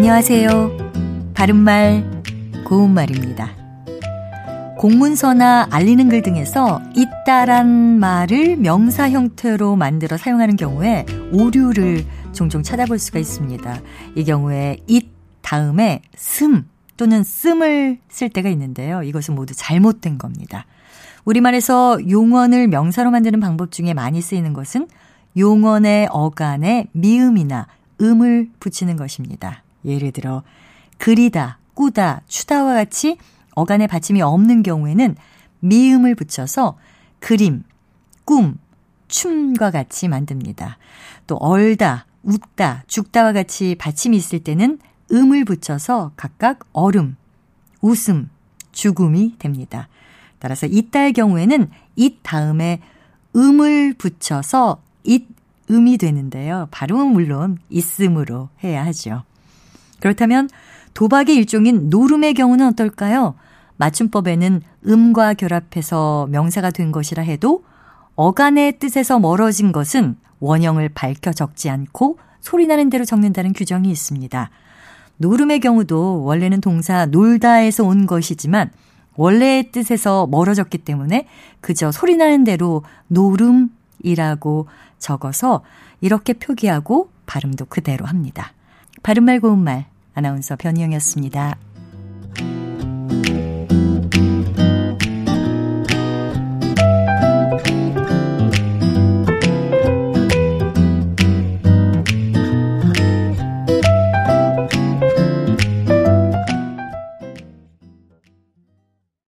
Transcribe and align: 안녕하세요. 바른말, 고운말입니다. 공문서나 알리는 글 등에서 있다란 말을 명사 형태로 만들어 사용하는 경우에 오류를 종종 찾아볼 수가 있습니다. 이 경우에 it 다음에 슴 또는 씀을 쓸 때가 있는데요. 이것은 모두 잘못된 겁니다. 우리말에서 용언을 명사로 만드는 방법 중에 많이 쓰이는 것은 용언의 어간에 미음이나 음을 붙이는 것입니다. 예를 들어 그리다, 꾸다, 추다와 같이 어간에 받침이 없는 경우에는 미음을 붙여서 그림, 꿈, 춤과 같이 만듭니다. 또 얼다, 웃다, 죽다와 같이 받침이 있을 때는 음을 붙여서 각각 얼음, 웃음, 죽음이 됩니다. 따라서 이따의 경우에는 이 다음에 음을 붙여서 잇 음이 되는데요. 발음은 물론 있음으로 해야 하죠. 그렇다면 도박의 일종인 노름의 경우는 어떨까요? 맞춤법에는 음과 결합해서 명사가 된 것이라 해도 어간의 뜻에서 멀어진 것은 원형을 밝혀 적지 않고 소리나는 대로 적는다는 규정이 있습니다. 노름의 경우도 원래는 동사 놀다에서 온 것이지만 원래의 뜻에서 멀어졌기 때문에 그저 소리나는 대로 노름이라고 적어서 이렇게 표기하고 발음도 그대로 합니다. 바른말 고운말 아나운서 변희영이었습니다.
안녕하세요. 0.00 1.34
바른말, 1.34 2.22
고운말입니다. 2.64 3.50
공문서나 4.78 5.68
알리는 5.70 6.08
글 6.08 6.22
등에서 6.22 6.80
있다란 6.96 7.98
말을 8.00 8.56
명사 8.56 9.10
형태로 9.10 9.76
만들어 9.76 10.16
사용하는 10.16 10.56
경우에 10.56 11.04
오류를 11.34 12.06
종종 12.32 12.62
찾아볼 12.62 12.98
수가 12.98 13.18
있습니다. 13.18 13.82
이 14.16 14.24
경우에 14.24 14.78
it 14.88 15.10
다음에 15.42 16.00
슴 16.16 16.66
또는 16.96 17.22
씀을 17.22 17.98
쓸 18.08 18.30
때가 18.30 18.48
있는데요. 18.48 19.02
이것은 19.02 19.34
모두 19.34 19.52
잘못된 19.54 20.16
겁니다. 20.16 20.64
우리말에서 21.26 22.08
용언을 22.08 22.68
명사로 22.68 23.10
만드는 23.10 23.38
방법 23.38 23.70
중에 23.70 23.92
많이 23.92 24.22
쓰이는 24.22 24.54
것은 24.54 24.88
용언의 25.36 26.08
어간에 26.10 26.86
미음이나 26.92 27.66
음을 28.00 28.48
붙이는 28.60 28.96
것입니다. 28.96 29.62
예를 29.84 30.12
들어 30.12 30.42
그리다, 30.98 31.58
꾸다, 31.74 32.22
추다와 32.26 32.74
같이 32.74 33.16
어간에 33.54 33.86
받침이 33.86 34.22
없는 34.22 34.62
경우에는 34.62 35.16
미음을 35.60 36.14
붙여서 36.14 36.76
그림, 37.18 37.62
꿈, 38.24 38.58
춤과 39.08 39.70
같이 39.70 40.08
만듭니다. 40.08 40.78
또 41.26 41.36
얼다, 41.36 42.06
웃다, 42.22 42.84
죽다와 42.86 43.32
같이 43.32 43.74
받침이 43.76 44.16
있을 44.16 44.40
때는 44.40 44.78
음을 45.10 45.44
붙여서 45.44 46.12
각각 46.16 46.60
얼음, 46.72 47.16
웃음, 47.80 48.28
죽음이 48.72 49.36
됩니다. 49.38 49.88
따라서 50.38 50.66
이따의 50.66 51.12
경우에는 51.12 51.68
이 51.96 52.16
다음에 52.22 52.80
음을 53.34 53.94
붙여서 53.94 54.82
잇 55.04 55.28
음이 55.70 55.98
되는데요. 55.98 56.66
발음은 56.70 57.12
물론 57.12 57.58
있음으로 57.68 58.48
해야 58.64 58.84
하죠. 58.86 59.22
그렇다면 60.00 60.48
도박의 60.94 61.36
일종인 61.36 61.88
노름의 61.90 62.34
경우는 62.34 62.66
어떨까요? 62.68 63.34
맞춤법에는 63.76 64.62
음과 64.86 65.34
결합해서 65.34 66.26
명사가 66.30 66.70
된 66.70 66.92
것이라 66.92 67.22
해도 67.22 67.64
어간의 68.16 68.78
뜻에서 68.78 69.18
멀어진 69.18 69.72
것은 69.72 70.16
원형을 70.40 70.90
밝혀 70.90 71.32
적지 71.32 71.70
않고 71.70 72.18
소리나는 72.40 72.90
대로 72.90 73.04
적는다는 73.04 73.52
규정이 73.52 73.90
있습니다. 73.90 74.50
노름의 75.18 75.60
경우도 75.60 76.24
원래는 76.24 76.60
동사 76.60 77.06
놀다에서 77.06 77.84
온 77.84 78.06
것이지만 78.06 78.70
원래의 79.16 79.70
뜻에서 79.70 80.26
멀어졌기 80.26 80.78
때문에 80.78 81.26
그저 81.60 81.92
소리나는 81.92 82.44
대로 82.44 82.82
노름이라고 83.08 84.66
적어서 84.98 85.62
이렇게 86.00 86.32
표기하고 86.32 87.10
발음도 87.26 87.66
그대로 87.66 88.06
합니다. 88.06 88.52
바른말 89.02 89.40
고운말 89.40 89.86
아나운서 90.14 90.56
변희영이었습니다. 90.56 91.69